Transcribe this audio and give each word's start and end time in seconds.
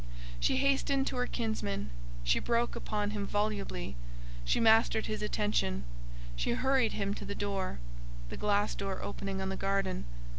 She 0.39 0.57
hastened 0.57 1.05
to 1.05 1.15
her 1.17 1.27
kinsman, 1.27 1.91
she 2.23 2.39
broke 2.39 2.75
upon 2.75 3.11
him 3.11 3.27
volubly, 3.27 3.95
she 4.43 4.59
mastered 4.59 5.05
his 5.05 5.21
attention, 5.21 5.83
she 6.35 6.53
hurried 6.53 6.93
him 6.93 7.13
to 7.13 7.23
the 7.23 7.35
door—the 7.35 8.37
glass 8.37 8.73
door 8.73 9.03
opening 9.03 9.43
on 9.43 9.49
the 9.49 9.55
garden. 9.57 10.05